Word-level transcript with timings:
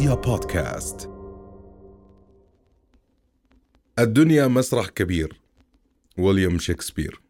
رؤيا 0.00 0.14
بودكاست. 0.14 1.10
الدنيا 3.98 4.46
مسرح 4.46 4.88
كبير 4.88 5.40
ويليام 6.18 6.58
شكسبير. 6.58 7.20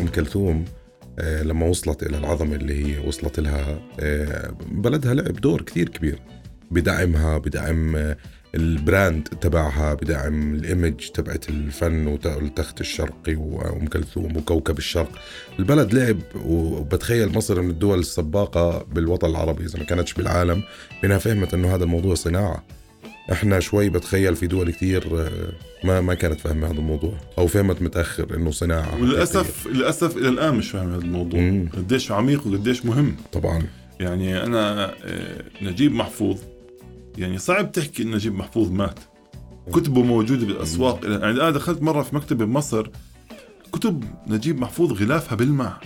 أم 0.00 0.08
كلثوم 0.14 0.64
آه، 1.18 1.42
لما 1.42 1.66
وصلت 1.66 2.02
إلى 2.02 2.18
العظمة 2.18 2.54
اللي 2.54 2.86
هي 2.86 3.08
وصلت 3.08 3.40
لها 3.40 3.78
آه، 4.00 4.56
بلدها 4.70 5.14
لعب 5.14 5.34
دور 5.34 5.62
كثير 5.62 5.88
كبير. 5.88 6.22
بدعمها 6.70 7.38
بدعم 7.38 7.96
آه، 7.96 8.16
البراند 8.54 9.28
تبعها 9.40 9.94
بدعم 9.94 10.54
الإيمج 10.54 11.08
تبعت 11.08 11.48
الفن 11.48 12.06
والتخت 12.06 12.80
الشرقي 12.80 13.34
وأم 13.34 13.86
كلثوم 13.86 14.36
وكوكب 14.36 14.78
الشرق. 14.78 15.10
البلد 15.58 15.94
لعب 15.94 16.18
وبتخيل 16.44 17.34
مصر 17.34 17.62
من 17.62 17.70
الدول 17.70 17.98
السباقة 17.98 18.86
بالوطن 18.92 19.30
العربي 19.30 19.64
إذا 19.64 19.78
ما 19.78 19.84
كانتش 19.84 20.12
بالعالم 20.14 20.62
بانها 21.02 21.18
فهمت 21.18 21.54
إنه 21.54 21.74
هذا 21.74 21.84
الموضوع 21.84 22.14
صناعة. 22.14 22.64
إحنا 23.32 23.60
شوي 23.60 23.88
بتخيل 23.88 24.36
في 24.36 24.46
دول 24.46 24.70
كثير 24.70 25.20
آه، 25.20 25.52
ما 25.84 26.00
ما 26.00 26.14
كانت 26.14 26.40
فاهمة 26.40 26.66
هذا 26.66 26.78
الموضوع 26.78 27.14
أو 27.38 27.46
فهمت 27.46 27.82
متأخر 27.82 28.36
إنه 28.36 28.50
صناعة 28.50 29.02
وللاسف 29.02 29.66
للأسف 29.66 30.16
إلى 30.16 30.28
الآن 30.28 30.54
مش 30.54 30.70
فاهم 30.70 30.92
هذا 30.92 31.02
الموضوع. 31.02 31.64
قديش 31.76 32.12
عميق 32.12 32.46
وقديش 32.46 32.86
مهم. 32.86 33.16
طبعا. 33.32 33.62
يعني 34.00 34.42
أنا 34.44 34.94
آه، 35.04 35.42
نجيب 35.62 35.92
محفوظ 35.92 36.38
يعني 37.18 37.38
صعب 37.38 37.72
تحكي 37.72 38.02
إن 38.02 38.10
نجيب 38.10 38.34
محفوظ 38.34 38.70
مات. 38.70 38.98
كتبه 39.72 40.02
موجودة 40.02 40.46
بالأسواق. 40.46 41.00
يعني 41.04 41.26
أنا 41.26 41.50
دخلت 41.50 41.82
مرة 41.82 42.02
في 42.02 42.16
مكتبة 42.16 42.44
بمصر 42.44 42.88
كتب 43.72 44.04
نجيب 44.26 44.60
محفوظ 44.60 44.92
غلافها 45.02 45.36
بلمع 45.36 45.80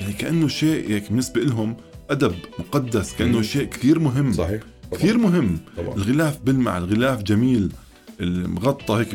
يعني 0.00 0.12
كأنه 0.12 0.48
شيء 0.48 0.90
يعني 0.90 1.04
بالنسبة 1.08 1.40
لهم 1.40 1.76
أدب 2.10 2.34
مقدس 2.58 3.14
كأنه 3.14 3.42
شيء 3.42 3.64
كثير 3.64 3.98
مهم. 3.98 4.32
صحيح. 4.32 4.62
طبعا. 4.90 5.00
كثير 5.00 5.18
مهم. 5.18 5.58
طبعا. 5.76 5.94
الغلاف 5.94 6.38
بلمع 6.44 6.78
الغلاف 6.78 7.22
جميل. 7.22 7.72
المغطى 8.20 8.94
هيك 8.94 9.14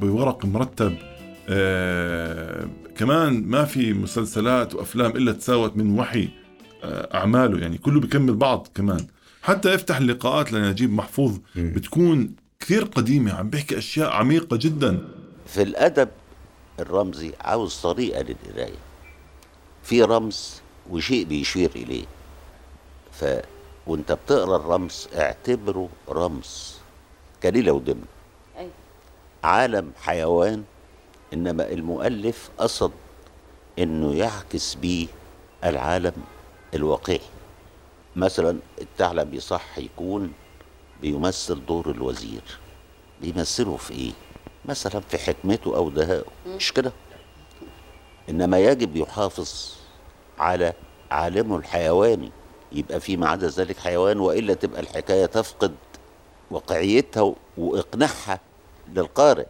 بورق 0.00 0.44
مرتب. 0.44 0.94
آه 1.48 2.66
كمان 2.96 3.44
ما 3.46 3.64
في 3.64 3.92
مسلسلات 3.92 4.74
وأفلام 4.74 5.10
إلا 5.10 5.32
تساوت 5.32 5.76
من 5.76 5.98
وحي 5.98 6.28
آه 6.84 7.16
أعماله. 7.18 7.58
يعني 7.58 7.78
كله 7.78 8.00
بيكمل 8.00 8.34
بعض 8.34 8.68
كمان. 8.74 9.06
حتى 9.44 9.74
افتح 9.74 9.96
اللقاءات 9.96 10.52
لنجيب 10.52 10.92
محفوظ. 10.92 11.38
بتكون 11.56 12.36
كثير 12.60 12.84
قديمة 12.84 13.32
عم 13.32 13.50
بيحكي 13.50 13.78
أشياء 13.78 14.10
عميقة 14.10 14.56
جدا. 14.56 15.08
في 15.46 15.62
الأدب 15.62 16.08
الرمزي 16.80 17.32
عاوز 17.40 17.76
طريقة 17.76 18.22
للقراية. 18.22 18.78
في 19.82 20.02
رمز 20.02 20.62
وشيء 20.90 21.24
بيشير 21.24 21.70
إليه. 21.76 22.04
ف 23.12 23.24
وأنت 23.86 24.12
بتقرأ 24.12 24.56
الرمز 24.56 25.08
اعتبره 25.14 25.88
رمز. 26.08 26.74
كليله 27.42 27.72
ودم 27.72 28.00
أي. 28.58 28.68
عالم 29.44 29.92
حيوان 30.02 30.64
إنما 31.32 31.72
المؤلف 31.72 32.50
قصد 32.58 32.92
إنه 33.78 34.14
يعكس 34.14 34.74
بيه 34.74 35.06
العالم 35.64 36.12
الواقعي. 36.74 37.20
مثلا 38.16 38.58
الثعلب 38.80 39.34
يصح 39.34 39.78
يكون 39.78 40.32
بيمثل 41.02 41.66
دور 41.66 41.90
الوزير. 41.90 42.42
بيمثله 43.22 43.76
في 43.76 43.92
إيه؟ 43.94 44.12
مثلا 44.64 45.00
في 45.00 45.18
حكمته 45.18 45.76
أو 45.76 45.90
دهائه. 45.90 46.24
مش 46.46 46.72
كده؟ 46.72 46.92
إنما 48.28 48.58
يجب 48.58 48.96
يحافظ 48.96 49.72
على 50.38 50.72
عالمه 51.10 51.56
الحيواني. 51.56 52.30
يبقى 52.72 53.00
في 53.00 53.16
ما 53.16 53.28
عدا 53.28 53.48
ذلك 53.48 53.78
حيوان 53.78 54.20
وإلا 54.20 54.54
تبقى 54.54 54.80
الحكاية 54.80 55.26
تفقد 55.26 55.74
واقعيتها 56.50 57.34
وإقناعها 57.58 58.40
للقارئ. 58.94 59.46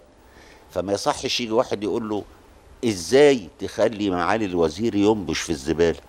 فما 0.70 0.92
يصحش 0.92 1.40
يجي 1.40 1.52
واحد 1.52 1.82
يقول 1.82 2.08
له 2.08 2.24
إزاي 2.84 3.48
تخلي 3.58 4.10
معالي 4.10 4.44
الوزير 4.44 4.94
ينبش 4.94 5.40
في 5.40 5.50
الزبالة؟ 5.50 6.00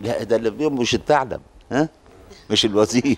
لا 0.00 0.22
ده 0.22 0.36
اللي 0.36 0.50
بينبش 0.50 0.94
الثعلب 0.94 1.40
ها؟ 1.72 1.88
مش 2.50 2.64
الوزير. 2.64 3.16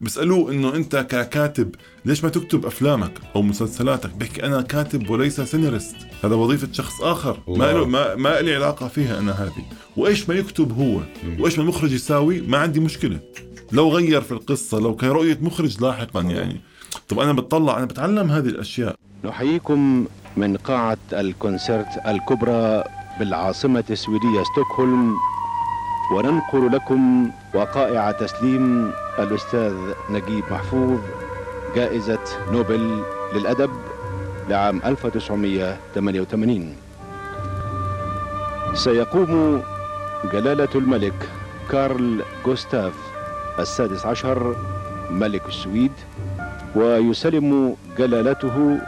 بيسالوه 0.00 0.52
إنه 0.52 0.74
أنت 0.74 0.96
ككاتب 0.96 1.74
ليش 2.04 2.24
ما 2.24 2.30
تكتب 2.30 2.66
أفلامك 2.66 3.12
أو 3.36 3.42
مسلسلاتك؟ 3.42 4.10
بحكي 4.10 4.46
أنا 4.46 4.62
كاتب 4.62 5.10
وليس 5.10 5.40
سيناريست. 5.40 5.96
هذا 6.24 6.34
وظيفة 6.34 6.68
شخص 6.72 7.00
آخر. 7.00 7.38
الله. 7.48 7.58
ما 7.58 7.72
له 7.72 7.86
ما, 7.86 8.14
ما 8.14 8.40
لي 8.40 8.54
علاقة 8.54 8.88
فيها 8.88 9.18
أنا 9.18 9.32
هذه. 9.32 9.64
وإيش 9.96 10.28
ما 10.28 10.34
يكتب 10.34 10.78
هو؟ 10.78 11.00
وإيش 11.42 11.58
ما 11.58 11.64
المخرج 11.64 11.92
يساوي؟ 11.92 12.40
ما 12.40 12.58
عندي 12.58 12.80
مشكلة. 12.80 13.20
لو 13.72 13.88
غير 13.88 14.20
في 14.20 14.32
القصة 14.32 14.78
لو 14.78 14.96
كرؤيه 14.96 15.38
مخرج 15.40 15.82
لاحقا 15.82 16.20
يعني. 16.20 16.60
طب 17.08 17.18
أنا 17.18 17.32
بتطلع 17.32 17.76
أنا 17.76 17.84
بتعلم 17.86 18.30
هذه 18.30 18.46
الأشياء. 18.46 18.94
نحييكم 19.24 20.06
من 20.36 20.56
قاعة 20.56 20.98
الكونسرت 21.12 21.88
الكبرى 22.06 22.84
بالعاصمة 23.18 23.84
السويدية 23.90 24.42
ستوكهولم. 24.52 25.14
وننقل 26.12 26.72
لكم 26.72 27.30
وقائع 27.54 28.10
تسليم 28.10 28.92
الأستاذ 29.18 29.74
نجيب 30.10 30.44
محفوظ 30.50 31.00
جائزة 31.76 32.18
نوبل 32.52 33.02
للأدب 33.34 33.70
لعام 34.48 34.80
1988 34.84 36.76
سيقوم 38.74 39.62
جلالة 40.32 40.68
الملك 40.74 41.28
كارل 41.70 42.22
جوستاف 42.46 42.92
السادس 43.58 44.06
عشر 44.06 44.56
ملك 45.10 45.46
السويد 45.48 45.92
ويسلم 46.76 47.76
جلالته 47.98 48.78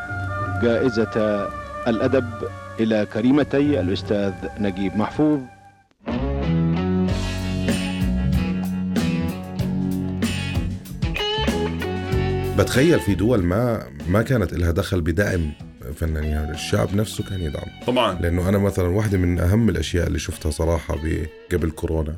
جائزة 0.62 1.48
الأدب 1.88 2.30
إلى 2.80 3.06
كريمتي 3.12 3.80
الأستاذ 3.80 4.32
نجيب 4.60 4.96
محفوظ. 4.96 5.40
بتخيل 12.58 13.00
في 13.00 13.14
دول 13.14 13.42
ما 13.42 13.82
ما 14.08 14.22
كانت 14.22 14.52
لها 14.52 14.70
دخل 14.70 15.00
بدعم 15.00 15.52
فنانين. 15.94 16.30
يعني 16.30 16.50
الشعب 16.50 16.94
نفسه 16.94 17.24
كان 17.24 17.40
يدعم. 17.40 17.66
طبعا. 17.86 18.14
لأنه 18.20 18.48
أنا 18.48 18.58
مثلا 18.58 18.88
واحدة 18.88 19.18
من 19.18 19.38
أهم 19.38 19.68
الأشياء 19.68 20.06
اللي 20.06 20.18
شفتها 20.18 20.50
صراحة 20.50 20.96
قبل 21.52 21.70
كورونا 21.70 22.16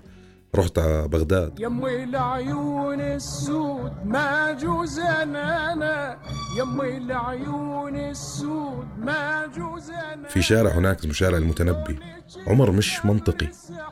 رحت 0.55 0.79
على 0.79 1.09
بغداد. 1.09 1.61
يمي 1.61 2.05
العيون 2.05 3.01
السود 3.01 3.93
ما 4.05 4.53
جوز 4.53 4.99
أنا 4.99 6.19
يمي 6.59 6.97
العيون 6.97 7.97
السود 7.97 8.87
ما 8.99 9.47
جوز 9.57 9.91
أنا 9.91 10.29
في 10.29 10.43
شارع 10.43 10.71
هناك 10.71 10.99
اسمه 10.99 11.13
شارع 11.13 11.39
المتنبي. 11.39 11.99
عمر 12.47 12.71
مش 12.71 13.05
منطقي 13.05 13.49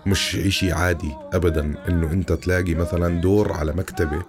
مش 0.06 0.36
إشي 0.36 0.72
عادي 0.72 1.12
ابدا 1.32 1.74
إنه 1.88 2.12
أنت 2.12 2.32
تلاقي 2.32 2.74
مثلا 2.74 3.20
دور 3.20 3.52
على 3.52 3.72
مكتبة 3.72 4.22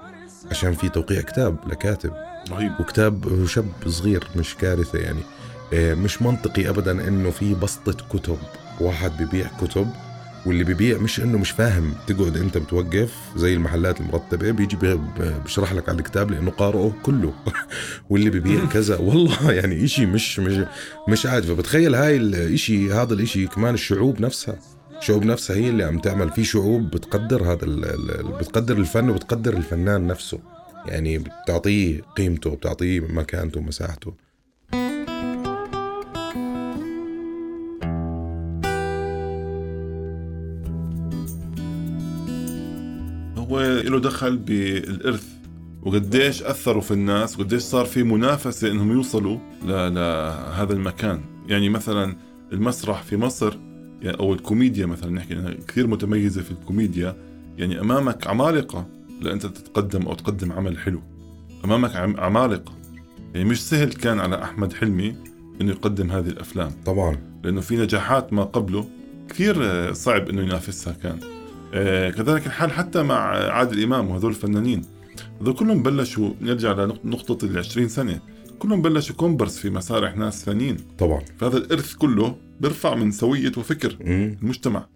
عشان 0.51 0.73
في 0.73 0.89
توقيع 0.89 1.22
كتاب 1.22 1.57
لكاتب. 1.67 2.13
رهيب. 2.51 2.72
وكتاب 2.79 3.45
شاب 3.45 3.66
صغير 3.88 4.23
مش 4.35 4.56
كارثة 4.56 5.00
يعني. 5.00 5.22
آه، 5.73 5.94
مش 5.94 6.22
منطقي 6.22 6.69
أبدا 6.69 7.07
إنه 7.07 7.29
في 7.31 7.53
بسطة 7.53 8.07
كتب 8.09 8.38
واحد 8.79 9.23
ببيع 9.23 9.47
كتب 9.61 9.88
واللي 10.45 10.63
ببيع 10.63 10.97
مش 10.97 11.19
إنه 11.19 11.38
مش 11.38 11.51
فاهم. 11.51 11.94
تقعد 12.07 12.38
أنت 12.38 12.57
بتوقف 12.57 13.13
زي 13.35 13.53
المحلات 13.53 14.01
المرتبه 14.01 14.51
بيجي 14.51 14.78
بيشرح 15.44 15.73
لك 15.73 15.89
على 15.89 15.97
الكتاب 15.97 16.31
لأنه 16.31 16.51
قارئه 16.51 16.94
كله. 17.03 17.33
واللي 18.09 18.30
ببيع 18.30 18.65
كذا 18.74 18.98
والله 18.98 19.51
يعني 19.51 19.83
إشي 19.83 20.06
مش 20.06 20.39
مش 20.39 20.65
مش 21.09 21.25
عادي 21.25 21.48
فبتخيل 21.48 21.95
هاي 21.95 22.18
الاشي 22.18 22.94
هذا 22.94 23.13
الإشي 23.13 23.48
كمان 23.48 23.74
الشعوب 23.74 24.21
نفسها. 24.21 24.56
الشعوب 25.00 25.25
نفسها 25.25 25.56
هي 25.56 25.69
اللي 25.69 25.83
عم 25.83 26.00
تعمل 26.00 26.30
في 26.30 26.44
شعوب 26.44 26.92
بتقدر 26.92 27.44
هذا 27.44 27.65
بتقدر 28.39 28.77
الفن 28.77 29.09
وبتقدر 29.09 29.53
الفنان 29.57 30.07
نفسه. 30.07 30.39
يعني 30.86 31.18
بتعطيه 31.18 32.01
قيمته 32.01 32.56
بتعطيه 32.56 33.00
مكانته 33.00 33.59
ومساحته 33.59 34.13
هو 43.38 43.62
له 43.62 44.00
دخل 44.00 44.38
بالإرث 44.38 45.25
وقديش 45.83 46.44
أثروا 46.44 46.81
في 46.81 46.91
الناس 46.91 47.39
وقديش 47.39 47.62
صار 47.62 47.86
في 47.86 48.03
منافسة 48.03 48.71
إنهم 48.71 48.91
يوصلوا 48.91 49.38
لهذا 49.63 50.74
المكان. 50.74 51.21
يعني 51.48 51.69
مثلا 51.69 52.15
المسرح 52.51 53.03
في 53.03 53.18
مصر 53.18 53.57
يعني 54.01 54.19
أو 54.19 54.33
الكوميديا 54.33 54.86
مثلا 54.86 55.12
نحكي 55.12 55.33
إنها 55.33 55.53
كثير 55.68 55.88
متميزة 55.88 56.42
في 56.42 56.51
الكوميديا. 56.51 57.15
يعني 57.57 57.80
أمامك 57.80 58.27
عمالقة 58.27 58.88
لانت 59.21 59.45
تتقدم 59.45 60.07
أو 60.07 60.13
تقدم 60.13 60.51
عمل 60.51 60.77
حلو. 60.77 61.01
أمامك 61.65 61.95
عمالقة. 61.95 62.74
يعني 63.33 63.50
مش 63.50 63.63
سهل 63.63 63.94
كان 63.94 64.19
على 64.19 64.44
أحمد 64.44 64.74
حلمي 64.74 65.15
إنه 65.62 65.71
يقدم 65.71 66.12
هذه 66.12 66.27
الأفلام. 66.27 66.71
طبعا. 66.86 67.18
لأنه 67.44 67.62
في 67.62 67.77
نجاحات 67.77 68.33
ما 68.33 68.44
قبله 68.44 68.88
كثير 69.30 69.94
صعب 69.94 70.30
إنه 70.30 70.41
ينافسها 70.41 70.94
كان. 70.94 71.19
آه، 71.74 72.09
كذلك 72.09 72.45
الحال 72.48 72.71
حتى 72.71 73.03
مع 73.03 73.15
عادل 73.51 73.83
إمام 73.83 74.09
وهذول 74.09 74.31
الفنانين. 74.31 74.81
هذول 75.41 75.53
كلهم 75.53 75.83
بلشوا 75.83 76.30
نرجع 76.41 76.71
لنقطة 76.71 77.45
ال 77.45 77.57
20 77.57 77.88
سنة. 77.88 78.19
كلهم 78.60 78.81
بلشوا 78.81 79.16
كومبرس 79.16 79.57
في 79.57 79.69
مسارح 79.69 80.18
ناس 80.18 80.46
ثانيين. 80.46 80.78
طبعا. 80.98 81.22
فهذا 81.38 81.57
الإرث 81.57 81.94
كله 81.94 82.36
بيرفع 82.60 82.96
من 82.96 83.12
سوية 83.12 83.52
وفكر 83.57 83.98
مم. 84.02 84.38
المجتمع. 84.42 84.88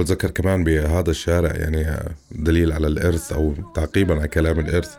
بتذكر 0.00 0.30
كمان 0.30 0.64
بهذا 0.64 1.10
الشارع 1.10 1.56
يعني 1.56 2.14
دليل 2.32 2.72
على 2.72 2.86
الإرث 2.86 3.32
أو 3.32 3.54
تعقيبا 3.74 4.14
على 4.14 4.28
كلام 4.28 4.58
الإرث 4.58 4.94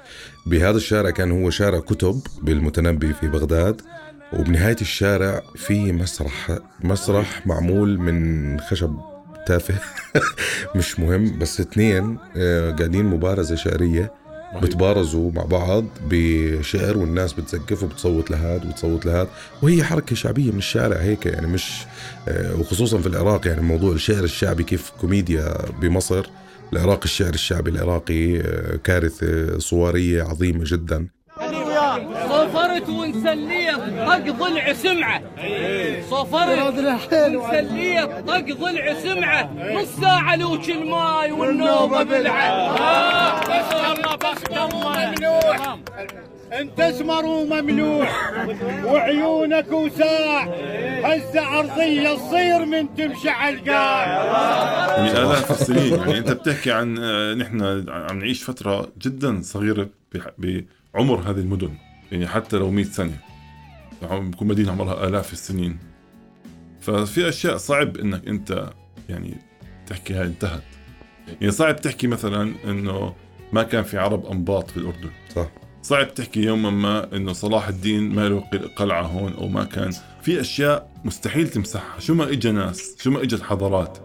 بهذا 0.45 0.77
الشارع 0.77 1.09
كان 1.09 1.31
هو 1.31 1.49
شارع 1.49 1.79
كتب 1.79 2.21
بالمتنبي 2.41 3.13
في 3.13 3.27
بغداد 3.27 3.81
وبنهاية 4.33 4.75
الشارع 4.81 5.41
في 5.55 5.91
مسرح 5.91 6.57
مسرح 6.83 7.47
معمول 7.47 7.97
من 7.99 8.59
خشب 8.59 8.95
تافه 9.47 9.75
مش 10.75 10.99
مهم 10.99 11.39
بس 11.39 11.59
اثنين 11.59 12.17
آه، 12.37 12.71
قاعدين 12.71 13.05
مبارزة 13.05 13.55
شعرية. 13.55 14.20
بتبارزوا 14.61 15.31
مع 15.31 15.43
بعض 15.43 15.85
بشعر 16.09 16.97
والناس 16.97 17.33
بتسقف 17.33 17.83
وبتصوت 17.83 18.31
لهاد 18.31 18.65
وبتصوت 18.65 19.05
لهاد. 19.05 19.27
وهي 19.61 19.83
حركة 19.83 20.15
شعبية 20.15 20.51
من 20.51 20.57
الشارع 20.57 20.97
هيك 20.97 21.25
يعني 21.25 21.47
مش 21.47 21.71
آه، 22.27 22.55
وخصوصا 22.59 22.97
في 22.97 23.07
العراق 23.07 23.47
يعني 23.47 23.61
موضوع 23.61 23.93
الشعر 23.93 24.23
الشعبي 24.23 24.63
كيف 24.63 24.91
كوميديا 25.01 25.53
بمصر. 25.81 26.25
العراق 26.73 26.99
الشعر 27.03 27.33
الشعبي 27.33 27.71
العراقي 27.71 28.39
آه، 28.39 28.75
كارثة 28.83 29.59
صورية 29.59 30.23
عظيمة 30.23 30.63
جدا. 30.67 31.07
صفرت 32.81 32.89
ونسليت 32.89 33.75
طق 34.07 34.31
ضلع 34.37 34.73
سمعة. 34.73 35.21
صفرت 36.09 36.77
ونسليت 36.77 38.09
طق 38.27 38.45
ضلع 38.59 38.93
سمعة. 38.93 39.49
نص 39.73 39.87
ساعة 40.01 40.35
لوش 40.35 40.69
الماي 40.69 41.31
والنوبة 41.31 42.03
بلعه 42.03 42.43
آه، 42.43 43.39
بخت 43.39 43.73
الله 43.97 44.15
بخت 44.15 44.47
الله. 44.51 45.11
ممنوع. 45.11 45.77
انت 46.59 46.79
اسمر 46.79 47.25
ومملوح 47.25 48.31
وعيونك 48.85 49.71
وساع. 49.71 50.43
هزة 51.03 51.41
عرضية 51.41 52.15
تصير 52.15 52.65
من 52.65 52.95
تمشي 52.95 53.29
على 53.29 53.55
القاع. 53.55 54.05
يعني 54.97 55.11
آلاف 55.11 55.51
السنين 55.51 55.93
يعني 55.99 56.17
أنت 56.17 56.31
بتحكي 56.31 56.71
عن 56.71 56.97
آه، 56.99 57.33
نحن 57.33 57.85
عم 58.09 58.19
نعيش 58.19 58.43
فترة 58.43 58.87
جدا 59.01 59.41
صغيرة 59.43 59.89
بح- 60.13 60.31
بعمر 60.37 61.19
هذه 61.19 61.39
المدن. 61.39 61.69
يعني 62.11 62.27
حتى 62.27 62.57
لو 62.57 62.71
100 62.71 62.83
سنة 62.85 63.17
عم 64.03 64.31
بكون 64.31 64.47
مدينة 64.47 64.71
عمرها 64.71 65.07
آلاف 65.07 65.33
السنين. 65.33 65.77
ففي 66.81 67.29
أشياء 67.29 67.57
صعب 67.57 67.97
إنك 67.97 68.27
أنت 68.27 68.69
يعني 69.09 69.37
تحكي 69.87 70.13
هاي 70.13 70.25
انتهت. 70.25 70.63
يعني 71.41 71.51
صعب 71.51 71.75
تحكي 71.81 72.07
مثلا 72.07 72.53
إنه 72.65 73.15
ما 73.53 73.63
كان 73.63 73.83
في 73.83 73.97
عرب 73.97 74.25
أنباط 74.25 74.69
في 74.71 74.77
الأردن. 74.77 75.09
صح. 75.35 75.47
صعب 75.81 76.13
تحكي 76.13 76.41
يوما 76.43 76.69
ما 76.69 77.15
إنه 77.15 77.33
صلاح 77.33 77.67
الدين 77.67 78.09
ما 78.15 78.29
له 78.29 78.39
قل- 78.39 78.67
قلعة 78.75 79.01
هون 79.01 79.33
أو 79.33 79.47
ما 79.47 79.63
كان. 79.63 79.91
في 80.21 80.41
أشياء 80.41 80.91
مستحيل 81.05 81.49
تمسحها. 81.49 81.99
شو 81.99 82.13
ما 82.13 82.29
اجى 82.29 82.51
ناس 82.51 82.95
شو 82.99 83.11
ما 83.11 83.23
إجت 83.23 83.41
حضارات. 83.43 83.97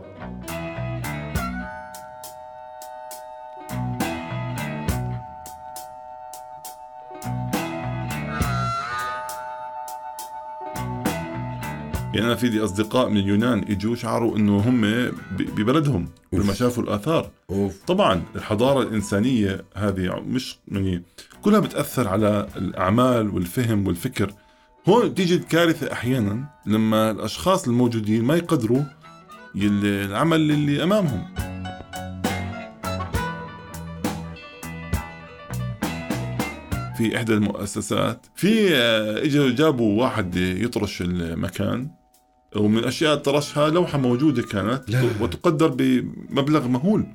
يعني 12.16 12.26
أنا 12.26 12.34
في 12.34 12.48
لي 12.48 12.64
أصدقاء 12.64 13.08
من 13.08 13.16
اليونان 13.16 13.64
اجوا 13.68 13.94
شعروا 13.94 14.36
إنه 14.36 14.58
هم 14.58 14.80
ببلدهم 15.38 16.08
لما 16.32 16.54
شافوا 16.54 16.82
الآثار. 16.82 17.30
أوف. 17.50 17.84
طبعا 17.86 18.22
الحضارة 18.36 18.82
الإنسانية 18.82 19.64
هذه 19.74 20.22
مش 20.26 20.58
يعني 20.68 21.02
كلها 21.42 21.60
بتأثر 21.60 22.08
على 22.08 22.48
الأعمال 22.56 23.34
والفهم 23.34 23.86
والفكر. 23.86 24.32
هون 24.88 25.14
تيجي 25.14 25.34
الكارثة 25.34 25.92
أحيانا 25.92 26.44
لما 26.66 27.10
الأشخاص 27.10 27.68
الموجودين 27.68 28.24
ما 28.24 28.36
يقدروا 28.36 28.82
العمل 29.54 30.50
اللي 30.50 30.82
أمامهم. 30.82 31.24
في 36.96 37.16
إحدى 37.16 37.34
المؤسسات 37.34 38.26
في 38.34 38.74
آه، 38.74 39.24
اجوا 39.24 39.50
جابوا 39.50 40.02
واحد 40.02 40.36
يطرش 40.36 41.02
المكان. 41.02 41.90
ومن 42.56 42.78
الاشياء 42.78 43.12
اللي 43.12 43.22
طرشها 43.22 43.70
لوحة 43.70 43.98
موجودة 43.98 44.42
كانت 44.42 44.90
لا. 44.90 45.02
وتقدر 45.20 45.68
بمبلغ 45.68 46.68
مهول 46.68 47.06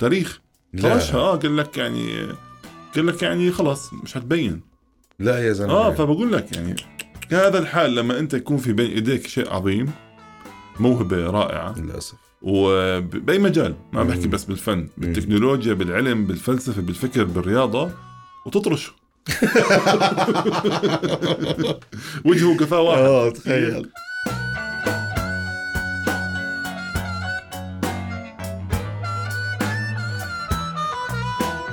تاريخ. 0.00 0.40
طرشها 0.82 1.18
آه 1.20 1.36
قال 1.36 1.56
لك 1.56 1.78
يعني 1.78 2.26
قال 2.96 3.06
لك 3.06 3.22
يعني 3.22 3.50
خلاص 3.52 3.92
مش 3.92 4.14
حتبين. 4.14 4.60
لا 5.18 5.38
يا 5.46 5.52
زلمة. 5.52 5.72
آه 5.72 5.94
فبقول 5.94 6.32
لك 6.32 6.56
يعني 6.56 6.76
هذا 7.30 7.58
الحال 7.58 7.94
لما 7.94 8.18
أنت 8.18 8.34
يكون 8.34 8.56
في 8.56 8.72
بين 8.72 8.90
إيديك 8.90 9.26
شيء 9.26 9.50
عظيم 9.54 9.90
موهبة 10.80 11.30
رائعة 11.30 11.78
للأسف. 11.78 12.14
وبأي 12.42 13.38
مجال 13.38 13.74
ما 13.92 14.02
بحكي. 14.02 14.28
بس 14.28 14.44
بالفن 14.44 14.88
بالتكنولوجيا 14.98 15.74
بالعلم 15.74 16.26
بالفلسفة 16.26 16.82
بالفكر 16.82 17.24
بالرياضة 17.24 17.90
وتطرشه. 18.46 18.92
وجهه 22.24 22.56
كفاه 22.56 22.80
واحد. 22.80 23.02
آه 23.02 23.30
تخيل. 23.30 23.88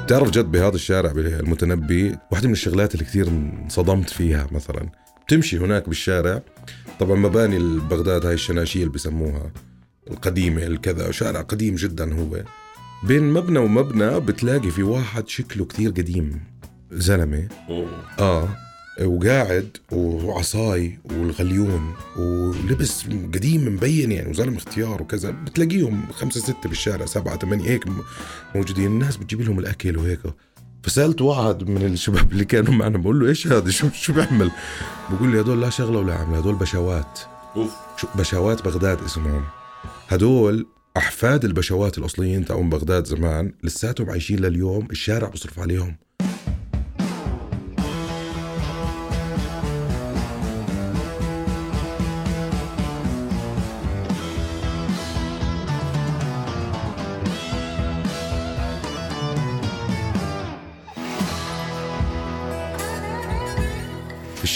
تعرف 0.07 0.29
جد 0.29 0.45
بهذا 0.51 0.75
الشارع 0.75 1.11
المتنبي 1.11 2.15
واحدة 2.31 2.47
من 2.47 2.53
الشغلات 2.53 2.93
اللي 2.93 3.05
كثير 3.05 3.27
انصدمت 3.27 4.09
فيها 4.09 4.47
مثلا. 4.51 4.89
بتمشي 5.25 5.57
هناك 5.57 5.87
بالشارع 5.89 6.41
طبعا 6.99 7.15
مباني 7.15 7.59
بغداد 7.79 8.25
هاي 8.25 8.33
الشناشيل 8.33 8.89
بسموها 8.89 9.51
القديمة 10.11 10.63
الكذا 10.63 11.11
شارع 11.11 11.41
قديم 11.41 11.75
جدا 11.75 12.13
هو. 12.13 12.43
بين 13.03 13.33
مبنى 13.33 13.59
ومبنى 13.59 14.19
بتلاقي 14.19 14.71
في 14.71 14.83
واحد 14.83 15.27
شكله 15.27 15.65
كثير 15.65 15.89
قديم 15.89 16.43
زلمة. 16.91 17.47
آه. 18.19 18.49
وقاعد 19.01 19.77
وعصاي 19.91 20.99
والغليون 21.05 21.93
ولبس 22.17 23.03
قديم 23.05 23.75
مبين 23.75 24.11
يعني 24.11 24.29
وزلم 24.29 24.55
اختيار 24.55 25.01
وكذا. 25.01 25.31
بتلاقيهم 25.31 26.11
خمسة 26.11 26.39
ستة 26.41 26.69
بالشارع 26.69 27.05
سبعة 27.05 27.37
ثمانية 27.37 27.69
هيك 27.69 27.85
موجودين. 28.55 28.85
الناس 28.85 29.17
بتجيب 29.17 29.41
لهم 29.41 29.59
الأكل 29.59 29.97
وهيك. 29.97 30.19
فسألت 30.83 31.21
واحد 31.21 31.69
من 31.69 31.85
الشباب 31.85 32.31
اللي 32.31 32.45
كانوا 32.45 32.73
معنا 32.73 32.97
بقول 32.97 33.19
له 33.19 33.27
إيش 33.29 33.47
هذا؟ 33.47 33.69
شو 33.77 33.89
شو 33.89 34.13
بيعمل؟ 34.13 34.51
بقول 35.09 35.31
لي 35.31 35.41
هدول 35.41 35.61
لا 35.61 35.69
شغلة 35.69 35.99
ولا 35.99 36.13
عملة 36.13 36.37
هدول 36.37 36.55
بشوات. 36.55 37.19
أوف. 37.55 37.71
شو 37.97 38.07
بشوات 38.15 38.65
بغداد 38.65 39.03
اسمهم. 39.03 39.43
هدول 40.07 40.67
أحفاد 40.97 41.45
البشوات 41.45 41.97
الأصليين 41.97 42.45
تاعون 42.45 42.69
بغداد 42.69 43.05
زمان 43.05 43.53
لساتهم 43.63 44.09
عايشين 44.09 44.39
لليوم 44.39 44.87
الشارع 44.91 45.29
بصرف 45.29 45.59
عليهم. 45.59 46.06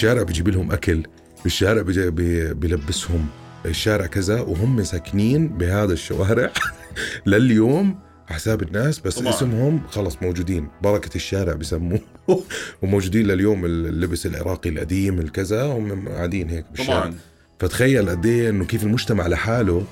الشارع 0.01 0.24
بيجيب 0.24 0.50
لهم 0.50 0.72
أكل 0.72 1.03
في 1.39 1.46
الشارع 1.46 1.81
بيجي 1.81 2.10
بي- 2.10 2.53
بيلبسهم 2.53 3.25
الشارع 3.65 4.05
كذا 4.05 4.41
وهم 4.41 4.84
ساكنين 4.84 5.48
بهذا 5.48 5.93
الشوارع 5.93 6.51
لليوم 7.25 8.00
حساب 8.27 8.62
الناس 8.62 9.00
بس 9.00 9.20
طبعاً. 9.20 9.29
اسمهم 9.29 9.81
خلص 9.88 10.17
موجودين. 10.22 10.67
بركة 10.84 11.15
الشارع 11.15 11.53
بسموه 11.53 12.00
وموجودين 12.81 13.27
لليوم 13.27 13.65
اللبس 13.65 14.25
العراقي 14.25 14.70
القديم 14.70 15.20
الكذا 15.20 15.63
هم 15.63 16.10
قاعدين 16.10 16.50
هيك 16.50 16.65
بالشارع. 16.72 17.00
طبعا. 17.00 17.13
فتخيل 17.60 18.10
قد 18.10 18.25
إيه 18.25 18.50
إنه 18.50 18.65
كيف 18.65 18.84
المجتمع 18.84 19.27
لحاله 19.27 19.84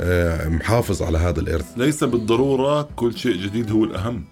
آه، 0.00 0.48
محافظ 0.48 1.02
على 1.02 1.18
هذا 1.18 1.40
الإرث. 1.40 1.66
ليس 1.76 2.04
بالضرورة 2.04 2.88
كل 2.96 3.16
شيء 3.18 3.36
جديد 3.36 3.70
هو 3.70 3.84
الأهم. 3.84 4.24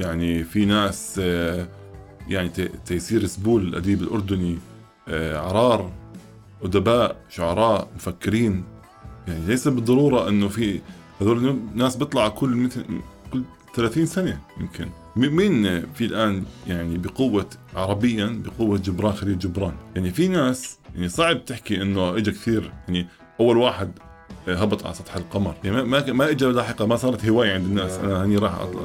يعني 0.00 0.44
في 0.44 0.64
ناس 0.64 1.20
آه، 1.22 1.68
يعني 2.28 2.48
تيسير 2.86 3.26
سبول 3.26 3.68
الأديب 3.68 4.02
الأردني 4.02 4.58
آه، 5.08 5.38
عرار 5.38 5.92
أدباء 6.62 7.16
شعراء 7.28 7.88
مفكرين. 7.96 8.64
يعني 9.28 9.46
ليس 9.46 9.68
بالضرورة 9.68 10.28
أنه 10.28 10.48
في 10.48 10.80
هذول 11.20 11.58
ناس 11.74 11.96
بيطلعوا 11.96 12.28
كل 12.28 12.68
كل 13.32 13.42
30 13.74 14.06
سنة 14.06 14.40
يمكن. 14.60 14.88
مين 15.16 15.82
في 15.94 16.04
الآن 16.04 16.44
يعني 16.66 16.98
بقوة 16.98 17.46
عربيا 17.76 18.42
بقوة 18.44 18.78
جبران 18.78 19.12
خليل 19.12 19.38
جبران؟ 19.38 19.72
يعني 19.96 20.10
في 20.10 20.28
ناس 20.28 20.78
يعني 20.94 21.08
صعب 21.08 21.44
تحكي 21.44 21.82
أنه 21.82 22.16
إجا 22.16 22.32
كثير. 22.32 22.72
يعني 22.88 23.06
أول 23.40 23.56
واحد 23.56 23.90
هبط 24.48 24.86
على 24.86 24.94
سطح 24.94 25.16
القمر. 25.16 25.54
يعني 25.64 25.76
ما 25.82 26.00
ما, 26.00 26.12
ما 26.12 26.30
اجى 26.30 26.44
لاحقا 26.44 26.86
ما 26.86 26.96
صارت 26.96 27.24
هواية 27.24 27.52
عند 27.54 27.64
الناس. 27.64 27.92
أنا 27.92 28.24
هني 28.24 28.36
راح 28.36 28.54
أطلع. 28.54 28.82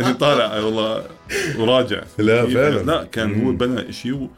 يعني 0.00 0.14
طالع 0.24 0.54
والله 0.58 1.02
وراجع. 1.58 2.02
لا، 2.18 2.46
فعلا. 2.46 2.82
لا 2.82 3.04
كان 3.04 3.44
هو. 3.44 3.52
بنى 3.52 3.92
شيء 3.92 4.28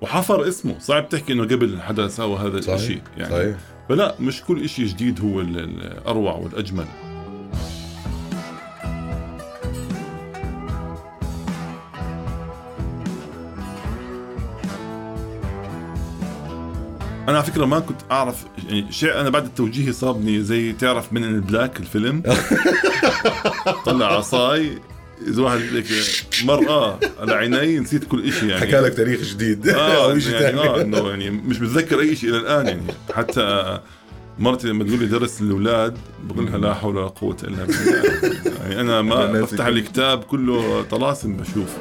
وحفر 0.00 0.48
اسمه. 0.48 0.78
صعب 0.78 1.08
تحكي 1.08 1.32
إنه 1.32 1.42
قبل 1.44 1.80
حدا 1.82 2.08
سوى 2.08 2.36
هذا 2.38 2.58
الشيء 2.74 3.00
يعني. 3.16 3.30
صحيح. 3.30 3.56
فلا 3.88 4.14
مش 4.20 4.42
كل 4.42 4.68
شيء 4.68 4.86
جديد 4.86 5.20
هو 5.20 5.40
ال- 5.40 5.58
الأروع 5.58 6.34
والأجمل. 6.36 6.84
أنا 17.28 17.36
على 17.36 17.46
فكرة 17.46 17.64
ما 17.64 17.78
كنت 17.78 18.00
أعرف 18.10 18.44
يعني 18.68 18.92
شيء 18.92 19.20
أنا 19.20 19.30
بعد 19.30 19.44
التوجيه 19.44 19.92
صابني 19.92 20.42
زي 20.42 20.72
تعرف 20.72 21.12
من 21.12 21.24
البلاك 21.24 21.80
الفيلم. 21.80 22.22
طلع 23.86 24.06
عصاي 24.06 24.78
إذا 25.28 25.42
واحد 25.42 25.58
هيك 25.58 25.86
مرأة 26.44 26.98
على 27.18 27.34
عيني 27.34 27.78
نسيت 27.78 28.04
كل 28.04 28.32
شيء 28.32 28.48
يعني. 28.48 28.60
حكى 28.60 28.80
لك 28.80 28.94
تاريخ 28.94 29.20
جديد. 29.20 29.68
آه 29.68 30.04
أو 30.12 30.18
شيء 30.18 30.32
يعني, 30.32 30.60
آه 30.60 30.76
ثاني 30.76 30.82
إنه 30.82 31.08
يعني 31.08 31.30
مش 31.30 31.58
بتذكر 31.58 32.00
أي 32.00 32.16
شيء 32.16 32.30
إلى 32.30 32.38
الآن 32.38 32.66
يعني. 32.66 32.82
حتى 33.14 33.78
مرتي 34.38 34.68
لما 34.68 34.84
تقول 34.84 34.98
لي 34.98 35.06
درس 35.06 35.40
الأولاد 35.40 35.98
بقول 36.24 36.46
لها 36.46 36.58
لا 36.58 36.74
حول 36.74 36.96
ولا 36.96 37.06
قوة 37.06 37.36
إلا 37.44 37.64
بالله. 37.64 38.02
يعني 38.62 38.80
أنا 38.80 39.02
ما 39.02 39.26
بفتح 39.32 39.66
الكتاب 39.66 40.24
كله 40.24 40.82
طلاسم 40.82 41.36
بشوف. 41.36 41.76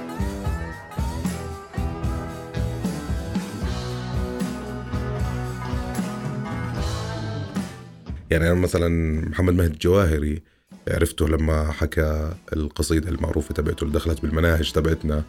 يعني 8.31 8.51
أنا 8.51 8.53
مثلا 8.53 8.87
محمد 9.29 9.53
مهدي 9.53 9.73
الجواهري 9.73 10.41
عرفته 10.87 11.27
لما 11.27 11.71
حكى 11.71 12.33
القصيدة 12.53 13.09
المعروفة 13.09 13.53
تبعته 13.53 13.83
اللي 13.83 13.93
دخلت 13.93 14.21
بالمناهج 14.21 14.71
تبعتنا 14.71 15.23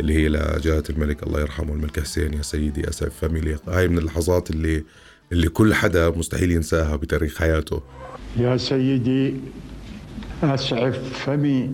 اللي 0.00 0.14
هي 0.14 0.28
لجلاله 0.28 0.82
الملك 0.90 1.22
الله 1.22 1.40
يرحمه 1.40 1.72
الملك 1.72 2.00
حسين 2.00 2.34
يا 2.34 2.42
سيدي 2.42 2.88
اسعف 2.88 3.12
فمي 3.24 3.56
هاي 3.68 3.88
من 3.88 3.98
اللحظات 3.98 4.50
اللي 4.50 4.84
اللي 5.32 5.48
كل 5.48 5.74
حدا 5.74 6.10
مستحيل 6.10 6.50
ينساها 6.52 6.96
بتاريخ 6.96 7.38
حياته. 7.38 7.82
يا 8.36 8.56
سيدي 8.56 9.34
أسعف 10.42 10.98
فمي 11.24 11.70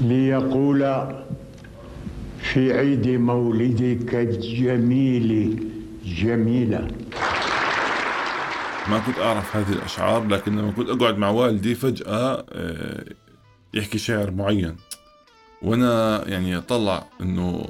ليقول 0.00 0.80
في 2.42 2.72
عيد 2.72 3.08
مولدك 3.08 4.14
الجميل 4.14 5.58
جميلة 6.04 6.88
ما 8.90 8.98
كنت 8.98 9.18
أعرف 9.18 9.56
هذه 9.56 9.72
الأشعار 9.72 10.26
لكن 10.26 10.58
لما 10.58 10.70
كنت 10.72 10.88
أقعد 10.88 11.18
مع 11.18 11.28
والدي 11.30 11.74
فجأة 11.74 12.46
آه، 12.52 13.04
يحكي 13.74 13.98
شعر 13.98 14.30
معين. 14.30 14.76
وأنا 15.62 16.22
يعني 16.28 16.56
أطلع 16.56 17.06
إنه 17.20 17.66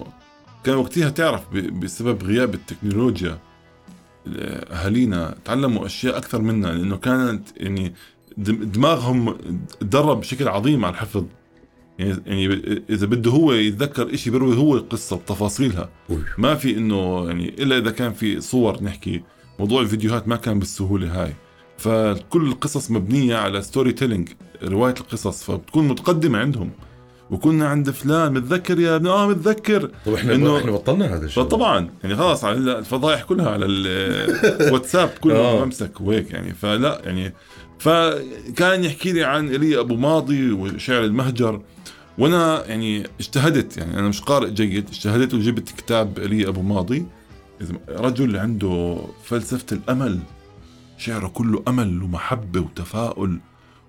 كان 0.64 0.74
وقتها 0.76 1.08
تعرف 1.10 1.42
بسبب 1.54 2.22
غياب 2.22 2.54
التكنولوجيا 2.54 3.38
أهالينا 4.26 5.34
تعلموا 5.44 5.86
أشياء 5.86 6.16
أكثر 6.16 6.42
منا 6.42 6.66
لأنه 6.66 6.96
كانت 6.96 7.48
يعني 7.56 7.94
دم- 8.36 8.64
دماغهم 8.64 9.36
تدرب 9.80 10.20
بشكل 10.20 10.48
عظيم 10.48 10.84
على 10.84 10.92
الحفظ. 10.94 11.24
يعني 11.98 12.18
يعني 12.26 12.46
إذا 12.90 13.06
بده 13.06 13.30
هو 13.30 13.52
يتذكر 13.52 14.14
إشي 14.14 14.30
بيروي 14.30 14.56
هو 14.56 14.74
القصة 14.76 15.16
بتفاصيلها. 15.16 15.88
ما 16.38 16.54
في 16.54 16.76
إنه 16.76 17.26
يعني 17.26 17.48
إلا 17.48 17.78
إذا 17.78 17.90
كان 17.90 18.12
في 18.12 18.40
صور 18.40 18.82
نحكي 18.82 19.22
موضوع 19.58 19.82
الفيديوهات 19.82 20.28
ما 20.28 20.36
كان 20.36 20.58
بالسهولة 20.58 21.22
هاي. 21.22 21.32
فكل 21.78 22.46
القصص 22.48 22.90
مبنية 22.90 23.36
على 23.36 23.62
storytelling 23.62 24.28
رواية 24.64 24.94
القصص 25.00 25.42
فبتكون 25.42 25.88
متقدمة 25.88 26.38
عندهم. 26.38 26.70
وكنا 27.30 27.68
عند 27.68 27.90
فلان 27.90 28.32
متذكر 28.32 28.80
يا 28.80 28.96
ابن 28.96 29.06
آه 29.06 29.28
متذكر. 29.28 29.90
طب 30.06 30.14
إحنا 30.14 30.34
إنه- 30.34 30.58
إحنا 30.60 30.70
بطلنا 30.72 31.14
هذا 31.16 31.24
الشيء. 31.26 31.42
فطبعا 31.44 31.90
يعني 32.02 32.16
خلاص 32.16 32.44
على 32.44 32.78
الفضائح 32.78 33.22
كلها 33.22 33.50
على 33.50 33.66
الواتساب 33.66 35.08
كله 35.22 35.36
آه. 35.36 35.64
ممسك 35.64 36.00
وهيك 36.00 36.30
يعني. 36.30 36.54
فلا 36.54 37.00
يعني 37.04 37.34
فكان 37.78 38.84
يحكي 38.84 39.12
لي 39.12 39.24
عن 39.24 39.48
ايليا 39.48 39.80
أبو 39.80 39.96
ماضي 39.96 40.52
وشعر 40.52 41.04
المهجر. 41.04 41.60
وأنا 42.18 42.64
يعني 42.66 43.06
اجتهدت 43.20 43.76
يعني 43.76 43.98
أنا 43.98 44.08
مش 44.08 44.20
قارئ 44.20 44.50
جيد. 44.50 44.88
اجتهدت 44.88 45.34
وجبت 45.34 45.68
كتاب 45.68 46.18
ايليا 46.18 46.48
أبو 46.48 46.62
ماضي. 46.62 47.06
رجل 47.88 48.36
عنده 48.36 48.98
فلسفة 49.24 49.66
الأمل 49.76 50.18
شعره 50.98 51.28
كله 51.28 51.62
أمل 51.68 52.02
ومحبة 52.02 52.60
وتفاؤل 52.60 53.38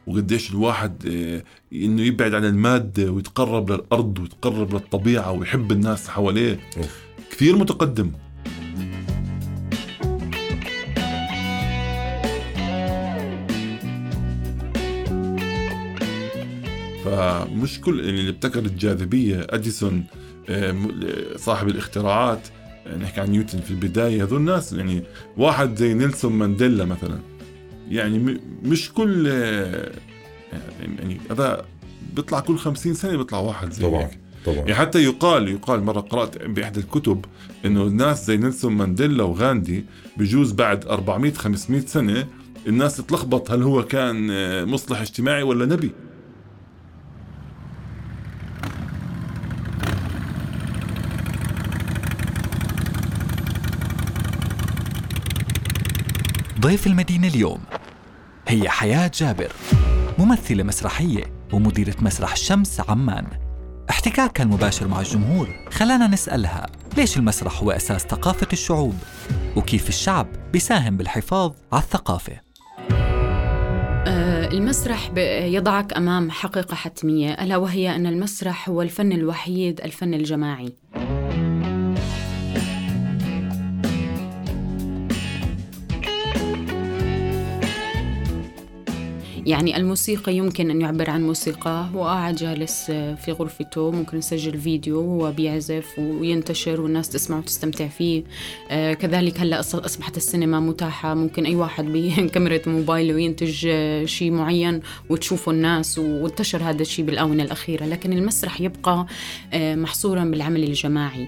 وقديش 0.07 0.51
الواحد 0.51 1.05
آه، 1.07 1.43
إنه 1.73 2.01
يبعد 2.01 2.33
عن 2.33 2.45
المادة 2.45 3.11
ويتقرب 3.11 3.71
للأرض 3.71 4.19
ويتقرب 4.19 4.73
للطبيعة 4.73 5.31
ويحب 5.31 5.71
الناس 5.71 6.09
حواليه 6.09 6.59
أوف. 6.77 6.99
كثير 7.31 7.55
متقدم 7.57 8.11
فمش 17.05 17.81
كل 17.81 17.99
يعني 18.05 18.19
اللي 18.19 18.29
ابتكر 18.31 18.59
الجاذبية 18.59 19.47
أديسون 19.49 20.03
آه، 20.49 20.71
م- 20.71 20.91
صاحب 21.37 21.67
الاختراعات 21.67 22.47
آه، 22.47 22.54
نحكي 23.01 23.21
عن 23.21 23.29
نيوتن 23.29 23.59
في 23.59 23.71
البداية 23.71 24.23
هذول 24.23 24.39
الناس 24.39 24.73
يعني 24.73 25.03
واحد 25.37 25.75
زي 25.75 25.93
نيلسون 25.93 26.33
مانديلا 26.33 26.85
مثلا. 26.85 27.19
يعني 27.89 28.39
مش 28.63 28.93
كل 28.93 29.27
يعني 30.79 31.19
هذا 31.31 31.65
بيطلع 32.15 32.39
كل 32.39 32.57
خمسين 32.57 32.93
سنة 32.93 33.17
بيطلع 33.17 33.39
واحد 33.39 33.71
زي 33.73 33.83
طبعا 33.83 34.01
هيك. 34.01 34.19
طبعا. 34.45 34.57
يعني 34.57 34.75
حتى 34.75 35.03
يقال 35.03 35.47
يقال 35.47 35.83
مرة 35.83 35.99
قرأت 35.99 36.43
بإحدى 36.43 36.79
الكتب 36.79 37.25
إنه 37.65 37.83
الناس 37.83 38.25
زي 38.25 38.37
نيلسون 38.37 38.73
مانديلا 38.73 39.23
وغاندي 39.23 39.85
بجوز 40.17 40.51
بعد 40.51 40.85
400 40.85 41.33
500 41.33 41.81
سنة 41.81 42.27
الناس 42.67 42.97
تتلخبط 42.97 43.51
هل 43.51 43.63
هو 43.63 43.83
كان 43.83 44.27
مصلح 44.67 45.01
اجتماعي 45.01 45.43
ولا 45.43 45.65
نبي. 45.65 45.91
ضيف 56.65 56.87
المدينة 56.87 57.27
اليوم. 57.27 57.59
هي 58.47 58.69
حياة 58.69 59.11
جابر 59.13 59.51
ممثلة 60.19 60.63
مسرحية 60.63 61.23
ومديرة 61.53 61.95
مسرح 62.01 62.31
الشمس 62.31 62.81
عمان. 62.89 63.25
احتكاكها 63.89 64.43
المباشر 64.43 64.87
مع 64.87 64.99
الجمهور 64.99 65.47
خلانا 65.69 66.07
نسألها 66.07 66.67
ليش 66.97 67.17
المسرح 67.17 67.63
هو 67.63 67.71
أساس 67.71 68.01
ثقافة 68.01 68.47
الشعوب؟ 68.53 68.93
وكيف 69.55 69.89
الشعب 69.89 70.27
بيساهم 70.53 70.97
بالحفاظ 70.97 71.53
على 71.73 71.83
الثقافة؟ 71.83 72.33
آه، 74.07 74.47
المسرح 74.47 75.11
يضعك 75.43 75.93
أمام 75.93 76.31
حقيقة 76.31 76.75
حتمية 76.75 77.33
ألا 77.33 77.57
وهي 77.57 77.95
أن 77.95 78.05
المسرح 78.05 78.69
هو 78.69 78.81
الفن 78.81 79.11
الوحيد 79.11 79.81
الفن 79.81 80.13
الجماعي. 80.13 80.75
يعني 89.45 89.77
الموسيقى 89.77 90.35
يمكن 90.35 90.69
أن 90.69 90.81
يعبر 90.81 91.09
عن 91.09 91.23
موسيقاه 91.23 91.81
هو 91.81 92.03
قاعد 92.03 92.35
جالس 92.35 92.89
آه، 92.89 93.15
في 93.15 93.31
غرفته 93.31 93.91
ممكن 93.91 94.17
يسجل 94.17 94.59
فيديو 94.59 94.99
وهو 95.01 95.31
بيعزف 95.31 95.85
وينتشر 95.99 96.81
والناس 96.81 97.09
تسمع 97.09 97.37
وتستمتع 97.37 97.87
فيه. 97.87 98.23
آه، 98.71 98.93
كذلك 98.93 99.39
هلأ 99.39 99.61
أص- 99.61 99.75
أصبحت 99.75 100.17
السينما 100.17 100.59
متاحة. 100.59 101.13
ممكن 101.13 101.45
أي 101.45 101.55
واحد 101.55 101.85
بكاميرا 101.85 102.59
موبايله 102.67 103.19
ينتج 103.19 103.67
آه، 103.69 104.05
شيء 104.05 104.31
معين 104.31 104.79
وتشوفه 105.09 105.51
الناس 105.51 105.97
وانتشر 105.99 106.63
هذا 106.63 106.81
الشيء 106.81 107.05
بالآونة 107.05 107.43
الأخيرة. 107.43 107.85
لكن 107.85 108.13
المسرح 108.13 108.61
يبقى 108.61 109.05
آه، 109.53 109.75
محصورا 109.75 110.23
بالعمل 110.23 110.63
الجماعي. 110.63 111.27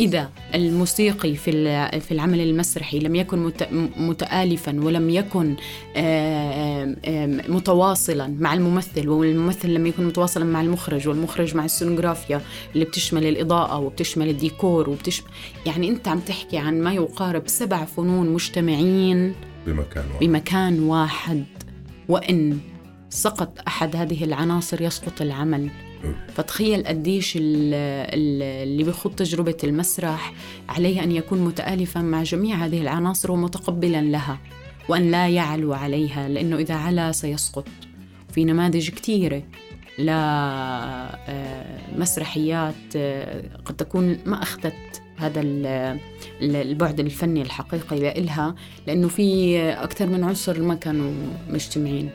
إذا 0.00 0.30
الموسيقي 0.54 1.34
في 1.34 1.48
في 2.00 2.12
العمل 2.12 2.40
المسرحي 2.40 2.98
لم 2.98 3.14
يكن 3.14 3.38
مت- 3.38 3.68
متآلفا 3.96 4.80
ولم 4.80 5.10
يكن 5.10 5.56
آه، 5.96 6.94
متواصلا 7.50 8.34
مع 8.40 8.54
الممثل 8.54 9.08
والممثل 9.08 9.68
لما 9.68 9.88
يكون 9.88 10.06
متواصلا 10.06 10.44
مع 10.44 10.60
المخرج 10.60 11.08
والمخرج 11.08 11.56
مع 11.56 11.64
السونوغرافيا 11.64 12.40
اللي 12.74 12.84
بتشمل 12.84 13.26
الإضاءة 13.26 13.78
وبتشمل 13.78 14.28
الديكور 14.28 14.90
وبتش 14.90 15.22
يعني 15.66 15.88
أنت 15.88 16.08
عم 16.08 16.20
تحكي 16.20 16.58
عن 16.58 16.80
ما 16.82 16.92
يقارب 16.94 17.42
سبع 17.46 17.84
فنون 17.84 18.28
مجتمعين 18.28 19.34
بمكان 19.66 20.04
واحد. 20.10 20.20
بمكان 20.20 20.80
واحد 20.82 21.44
وإن 22.08 22.58
سقط 23.10 23.58
أحد 23.66 23.96
هذه 23.96 24.24
العناصر 24.24 24.82
يسقط 24.82 25.22
العمل. 25.22 25.70
فتخيل 26.34 26.84
قديش 26.86 27.36
ال- 27.36 27.74
ال- 28.14 28.42
اللي 28.68 28.82
بيخوض 28.84 29.12
تجربة 29.14 29.56
المسرح 29.64 30.32
عليه 30.68 31.02
أن 31.02 31.12
يكون 31.12 31.38
متآلفا 31.44 32.00
مع 32.00 32.22
جميع 32.22 32.56
هذه 32.56 32.80
العناصر 32.80 33.32
ومتقبلا 33.32 34.02
لها. 34.02 34.38
وأن 34.88 35.10
لا 35.10 35.28
يعلو 35.28 35.72
عليها 35.72 36.28
لأنه 36.28 36.56
إذا 36.56 36.74
علا 36.74 37.12
سيسقط. 37.12 37.68
في 38.32 38.44
نماذج 38.44 38.90
كثيرة 38.90 39.42
لمسرحيات 41.96 42.96
قد 43.64 43.76
تكون 43.78 44.18
ما 44.26 44.42
أخذت 44.42 45.02
هذا 45.16 45.40
ال- 45.40 45.98
ال- 46.42 46.56
البعد 46.56 47.00
الفني 47.00 47.42
الحقيقي 47.42 48.00
لإلها 48.00 48.54
لأنه 48.86 49.08
في 49.08 49.58
أكثر 49.72 50.06
من 50.06 50.24
عنصر 50.24 50.60
ما 50.62 50.74
كانوا 50.74 51.12
مجتمعين. 51.50 52.10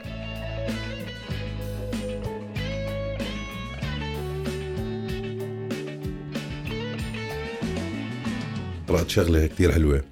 قرأت 8.87 9.09
شغلة 9.09 9.47
كتير 9.47 9.71
حلوة. 9.71 10.03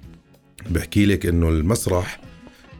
بحكي 0.70 1.06
لك 1.06 1.26
إنه 1.26 1.48
المسرح 1.48 2.20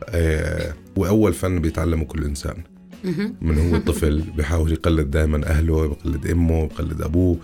آه 0.09 0.75
هو 0.99 1.07
أول 1.07 1.33
فن 1.35 1.61
بيتعلمه 1.61 2.05
كل 2.05 2.25
إنسان 2.25 2.57
مهم. 3.05 3.35
من 3.41 3.59
هو 3.59 3.79
طفل 3.93 4.21
بيحاول 4.37 4.73
يقلد 4.73 5.11
دائما 5.11 5.47
أهله 5.47 5.87
بيقلد 5.87 6.27
أمه 6.27 6.67
بيقلد 6.67 7.03
أبوه 7.03 7.37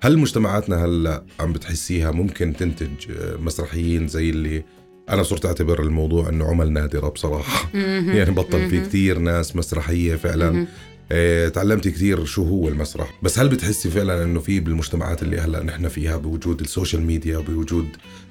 هل 0.00 0.18
مجتمعاتنا 0.18 0.84
هلأ 0.84 1.22
عم 1.40 1.52
بتحسيها 1.52 2.10
ممكن 2.10 2.52
تنتج 2.56 2.88
آه، 3.10 3.36
مسرحيين 3.36 4.08
زي 4.08 4.30
اللي 4.30 4.64
أنا 5.08 5.22
صرت 5.22 5.46
أعتبر 5.46 5.82
الموضوع 5.82 6.28
إنه 6.28 6.44
عملة 6.46 6.72
نادرة 6.72 7.08
بصراحة 7.08 7.70
مهم. 7.74 8.10
يعني 8.16 8.30
بطل 8.30 8.68
في. 8.70 8.80
كتير 8.86 9.18
ناس 9.18 9.56
مسرحية 9.56 10.16
فعلا. 10.16 10.66
آه، 11.12 11.48
تعلمت 11.48 11.88
كثير 11.88 12.24
شو 12.24 12.42
هو 12.44 12.68
المسرح 12.68 13.18
بس 13.22 13.38
هل 13.38 13.48
بتحسي 13.48 13.90
فعلا 13.90 14.22
إنه 14.22 14.40
في 14.40 14.60
بالمجتمعات 14.60 15.22
اللي 15.22 15.38
هلأ 15.38 15.62
نحن 15.62 15.88
فيها 15.88 16.16
بوجود 16.16 16.60
ال 16.60 16.66
social 16.66 17.02
media 17.02 17.38
بوجود 17.38 17.86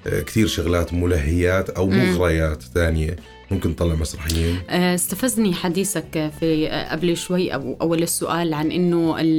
آه، 0.07 0.21
كثير 0.21 0.47
شغلات 0.47 0.93
ملهيات 0.93 1.69
أو. 1.69 1.89
مغريات 1.89 2.63
ثانية 2.63 3.15
ممكن 3.51 3.75
تطلع 3.75 3.95
مسرحيين؟ 3.95 4.57
آه، 4.69 4.95
استفزني 4.95 5.53
حديثك 5.53 6.31
في 6.39 6.67
آه، 6.69 6.91
قبل 6.91 7.17
شوي 7.17 7.53
أو 7.53 7.77
أول 7.81 8.03
السؤال 8.03 8.53
عن 8.53 8.71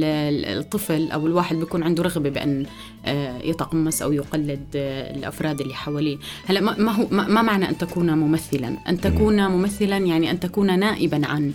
ال- 0.03 0.45
الطفل 0.59 1.11
أو 1.11 1.27
الواحد 1.27 1.55
بيكون 1.55 1.83
عنده 1.83 2.03
رغبة 2.03 2.29
بأن 2.29 2.65
آه، 3.05 3.37
يتقمص 3.43 4.01
أو 4.01 4.11
يقلد 4.13 4.65
آه، 4.75 5.15
الأفراد 5.15 5.61
اللي 5.61 5.73
حواليه. 5.73 6.17
هلأ 6.45 6.61
ما 6.61 6.91
هو 6.91 7.07
ما 7.11 7.41
معنى 7.41 7.69
أن 7.69 7.77
تكون 7.77 8.11
ممثلا؟ 8.17 8.77
أن 8.89 9.01
تكون 9.01 9.47
ممثلا 9.47 9.97
يعني 9.97 10.31
أن 10.31 10.39
تكون 10.39 10.79
نائبا 10.79 11.27
عن 11.27 11.53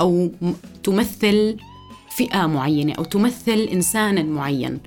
أو 0.00 0.30
م- 0.42 0.52
تمثل 0.82 1.56
فئة 2.16 2.46
معينة 2.46 2.92
أو 2.92 3.04
تمثل 3.04 3.68
إنسانا 3.72 4.22
معين. 4.22 4.78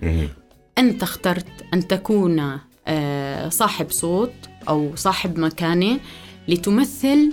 أنت 0.77 1.03
اخترت 1.03 1.45
أن 1.73 1.87
تكون 1.87 2.59
آه، 2.87 3.49
صاحب 3.49 3.91
صوت 3.91 4.31
أو 4.69 4.91
صاحب 4.95 5.39
مكانة 5.39 5.99
لتمثل 6.47 7.31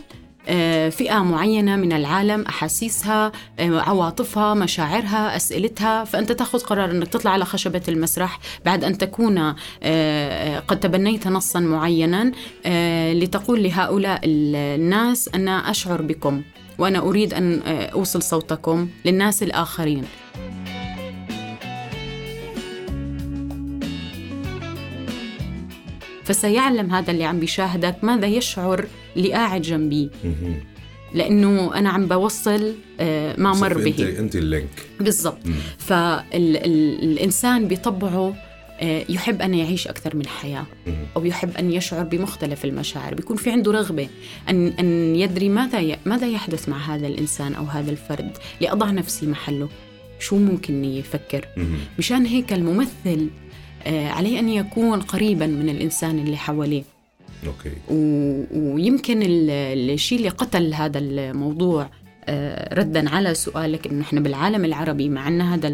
آه، 0.50 0.88
فئة 0.88 1.18
معينة 1.22 1.76
من 1.76 1.92
العالم 1.92 2.42
أحاسيسها 2.42 3.33
آه، 3.59 3.80
عواطفها 3.80 4.54
مشاعرها 4.54 5.37
أسئلتها. 5.37 6.04
فأنت 6.04 6.33
تأخذ 6.33 6.59
قرار 6.59 6.90
أنك 6.90 7.09
تطلع 7.09 7.30
على 7.30 7.44
خشبة 7.44 7.83
المسرح 7.88 8.38
بعد 8.64 8.85
أن 8.85 8.98
تكون 8.98 9.54
آه، 9.83 10.59
قد 10.59 10.80
تبنيت 10.80 11.28
نصا 11.28 11.61
معينا 11.61 12.33
لتقول 13.12 13.62
لهؤلاء 13.62 14.20
ال- 14.24 14.56
الناس 14.80 15.30
أنا 15.35 15.70
أشعر 15.70 16.02
بكم 16.02 16.42
وأنا 16.78 16.98
أريد 16.98 17.35
أن 17.35 17.61
أوصل 17.66 18.22
صوتكم 18.22 18.88
للناس 19.04 19.42
الآخرين. 19.42 20.04
فسيعلم 26.28 26.90
هذا 26.90 27.10
اللي 27.10 27.24
عم 27.24 27.40
بيشاهدك 27.40 28.04
ماذا 28.04 28.26
يشعر 28.26 28.86
اللي 29.16 29.32
قاعد 29.32 29.62
جنبي. 29.62 30.10
لأنه 31.14 31.74
أنا 31.74 31.88
عم 31.88 32.06
بوصل 32.06 32.74
آه، 33.00 33.34
ما 33.38 33.52
مر 33.52 33.78
به 33.78 33.90
انت 33.90 34.00
أنت 34.00 34.36
اللينك. 34.36 34.86
بالضبط. 35.00 35.38
فالإنسان 35.78 37.68
بطبعه 37.68 38.34
آه، 38.80 39.04
يحب 39.08 39.42
أن 39.42 39.54
يعيش 39.54 39.88
أكثر 39.88 40.16
من 40.16 40.26
حياة 40.26 40.66
أو 41.16 41.24
يحب 41.24 41.56
أن 41.56 41.72
يشعر 41.72 42.04
بمختلف 42.04 42.64
المشاعر. 42.64 43.14
بيكون 43.14 43.36
في 43.36 43.50
عنده 43.50 43.72
رغبة 43.72 44.08
أن, 44.48 44.66
أن 44.66 45.16
يدري 45.16 45.48
ماذا 45.48 45.80
ي... 45.80 45.96
ماذا 46.06 46.26
يحدث 46.26 46.68
مع 46.68 46.94
هذا 46.94 47.06
الإنسان 47.06 47.54
أو 47.54 47.64
هذا 47.64 47.90
الفرد. 47.90 48.30
لأضع 48.60 48.90
نفسي 48.90 49.26
محله. 49.26 49.68
شو 50.20 50.36
ممكن 50.36 50.84
يفكر؟ 50.84 51.44
مشان 51.98 52.26
هيك 52.26 52.52
الممثل 52.52 53.28
عليه 53.86 54.38
أن 54.38 54.48
يكون 54.48 55.00
قريبا 55.00 55.46
من 55.46 55.68
الإنسان 55.68 56.18
اللي 56.18 56.36
حواليه. 56.36 56.82
أوكي. 57.46 57.70
و... 57.90 57.94
ويمكن 58.74 59.22
ال- 59.22 59.90
الشيء 59.90 60.18
اللي 60.18 60.28
قتل 60.28 60.74
هذا 60.74 60.98
الموضوع 60.98 61.90
آه، 62.30 62.74
ردا 62.74 63.10
على 63.10 63.34
سؤالك 63.34 63.86
انه 63.86 64.02
إحنا 64.02 64.20
بالعالم 64.20 64.64
العربي 64.64 65.08
مع 65.08 65.28
أن 65.28 65.40
هذا 65.40 65.68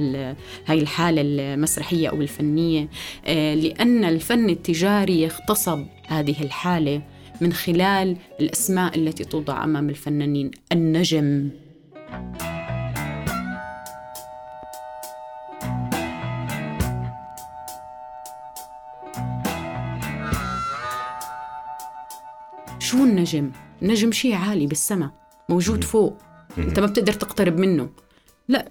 هاي 0.66 0.78
الحالة 0.78 1.22
المسرحية 1.24 2.08
أو 2.08 2.20
الفنية 2.20 2.88
آه، 3.26 3.54
لأن 3.54 4.04
الفن 4.04 4.50
التجاري 4.50 5.26
اغتصب 5.26 5.84
هذه 6.06 6.42
الحالة 6.42 7.02
من 7.40 7.52
خلال 7.52 8.16
الأسماء 8.40 8.98
التي 8.98 9.24
توضع 9.24 9.64
أمام 9.64 9.88
الفنانين 9.90 10.50
النجم. 10.72 11.48
شو 22.94 23.04
النجم؟ 23.04 23.50
النجم 23.82 24.12
شيء 24.12 24.34
عالي 24.34 24.66
بالسماء 24.66 25.10
موجود 25.48 25.84
فوق. 25.84 26.18
أنت 26.58 26.80
ما 26.80 26.86
بتقدر 26.86 27.12
تقترب 27.12 27.58
منه. 27.58 27.88
لا 28.48 28.68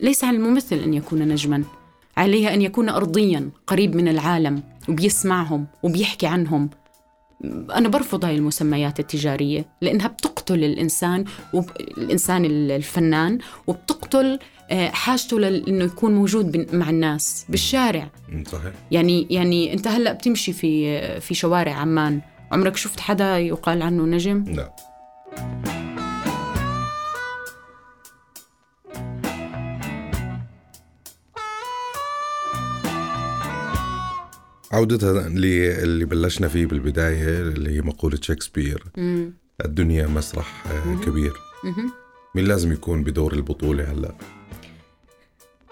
ليس 0.00 0.24
على 0.24 0.36
الممثل 0.36 0.76
أن 0.76 0.94
يكون 0.94 1.28
نجما 1.28 1.64
عليه 2.16 2.54
أن 2.54 2.62
يكون 2.62 2.88
ارضيا 2.88 3.50
قريب 3.66 3.96
من 3.96 4.08
العالم 4.08 4.62
وبيسمعهم 4.88 5.66
وبيحكي 5.82 6.26
عنهم. 6.26 6.70
أنا 7.74 7.88
برفض 7.88 8.24
هاي 8.24 8.36
المسميات 8.36 9.00
التجارية 9.00 9.66
لأنها 9.82 10.08
بتقتل 10.08 10.64
الإنسان 10.64 11.24
وب... 11.52 11.70
الإنسان 11.80 12.44
الفنان 12.44 13.38
وبتقتل 13.66 14.38
آه، 14.70 14.88
حاجته 14.88 15.40
لأنه 15.40 15.84
يكون 15.84 16.14
موجود 16.14 16.74
مع 16.74 16.90
الناس 16.90 17.46
بالشارع. 17.48 18.10
صحيح. 18.46 18.72
يعني 18.90 19.26
يعني 19.30 19.72
أنت 19.72 19.88
هلأ 19.88 20.12
بتمشي 20.12 20.52
في 20.52 21.20
في 21.20 21.34
شوارع 21.34 21.72
عمان. 21.72 22.20
عمرك 22.52 22.76
شفت 22.76 23.00
حدا 23.00 23.38
يقال 23.38 23.82
عنه 23.82 24.02
نجم؟ 24.04 24.44
لا 24.44 24.72
عودة 34.72 35.26
اللي 35.26 35.82
اللي 35.82 36.04
بلشنا 36.04 36.48
فيه 36.48 36.66
بالبداية 36.66 37.40
اللي 37.40 37.70
هي 37.76 37.80
مقولة 37.80 38.18
شكسبير 38.22 38.84
مم. 38.96 39.32
الدنيا 39.64 40.06
مسرح 40.06 40.64
آه، 40.66 41.04
كبير 41.04 41.32
مهم. 41.64 41.92
مين 42.34 42.44
لازم 42.44 42.72
يكون 42.72 43.02
بدور 43.04 43.32
البطولة 43.32 43.92
هلا؟ 43.92 44.14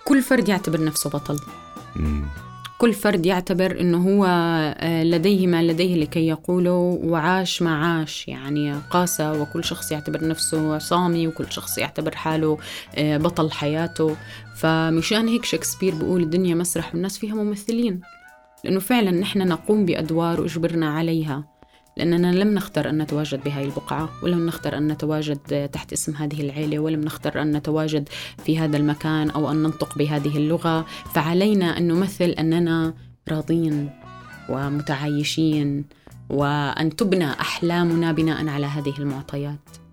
كل 0.05 0.23
فرد 0.23 0.49
يعتبر 0.49 0.85
نفسه 0.85 1.11
بطل 1.11 1.39
مم. 1.97 2.25
كل 2.85 2.93
فرد 2.93 3.27
يعتبر 3.27 3.81
إنه 3.81 3.99
هو 3.99 4.25
آه، 4.79 5.05
لديه 5.05 5.47
ما 5.47 5.63
لديه 5.63 5.97
لكي 5.97 6.27
يقوله 6.27 7.01
وعاش 7.05 7.63
ما 7.63 7.77
عاش. 7.77 8.29
يعني 8.29 8.75
قاس 8.91 9.21
وكل 9.21 9.65
شخص 9.65 9.93
يعتبر 9.93 10.29
نفسه 10.29 10.79
صامي 10.79 11.29
وكل 11.29 11.53
شخص 11.53 11.79
يعتبر 11.79 12.17
حاله 12.17 12.59
آه، 12.95 13.17
بطل 13.17 13.51
حياته. 13.51 14.17
فمشان 14.57 15.29
هيك 15.29 15.45
شكسبير 15.45 15.95
بيقول 15.95 16.23
الدنيا 16.23 16.55
مسرح 16.55 16.95
والناس 16.95 17.19
فيها 17.19 17.35
ممثلين. 17.35 18.01
لأنه 18.65 18.81
فعلا 18.81 19.11
نحن 19.11 19.49
نقوم 19.49 19.85
بأدوار 19.85 20.45
أجبرنا 20.45 20.91
عليها. 20.91 21.45
لأننا 21.97 22.33
لم 22.33 22.55
نختر 22.55 22.91
أن 22.91 23.03
نتواجد 23.03 23.45
بهاي 23.45 23.65
البقعة 23.65 24.09
ولم 24.23 24.47
نختر 24.47 24.79
أن 24.79 24.89
نتواجد 24.89 25.69
تحت 25.73 25.93
اسم 25.93 26.17
هذه 26.17 26.41
العيلة 26.41 26.79
ولم 26.79 27.01
نختر 27.01 27.43
أن 27.43 27.57
نتواجد 27.57 28.09
في 28.45 28.59
هذا 28.59 28.77
المكان 28.77 29.31
أو 29.31 29.51
أن 29.51 29.63
ننطق 29.63 29.99
بهذه 29.99 30.37
اللغة. 30.37 30.87
فعلينا 31.15 31.79
أن 31.79 31.89
نمثل 31.89 32.25
أننا 32.25 32.95
راضين 33.29 33.91
ومتعايشين 34.49 35.85
وأن 36.31 36.97
تبنى 36.97 37.31
أحلامنا 37.31 38.13
بناء 38.13 38.49
على 38.49 38.67
هذه 38.67 38.95
المعطيات. 38.99 39.84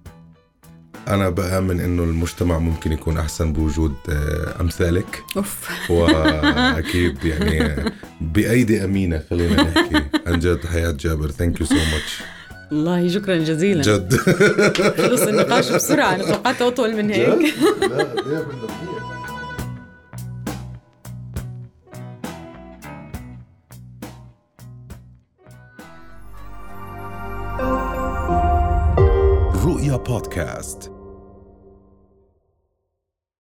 أنا 1.07 1.29
بآمن 1.29 1.79
إنه 1.79 2.03
المجتمع 2.03 2.59
ممكن 2.59 2.91
يكون 2.91 3.17
أحسن 3.17 3.53
بوجود 3.53 3.93
آه، 4.09 4.61
أمثالك. 4.61 5.23
أوف. 5.37 5.69
واكيد 5.91 7.25
يعني 7.25 7.91
بأيدي 8.21 8.83
أمينة 8.83 9.21
خلينا 9.29 9.63
نحكي. 9.63 10.03
عن 10.27 10.39
جد 10.39 10.65
حياة 10.65 10.91
جابر. 10.91 11.31
thank 11.31 11.59
you 11.61 11.65
so 11.65 11.75
much 11.75 12.19
والله 12.71 13.07
شكرا 13.07 13.37
جزيلا. 13.37 13.81
جد. 13.81 14.15
خلص 14.97 15.21
النقاش 15.21 15.71
بسرعة 15.71 16.15
أنا 16.15 16.23
توقعت 16.23 16.61
أطول 16.61 16.95
من 16.95 17.09
هيك. 17.11 17.27
لا. 17.81 18.07
بودكاست 30.11 31.00